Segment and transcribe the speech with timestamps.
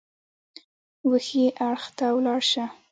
[1.09, 2.65] وښي اړخ ته ولاړ شه!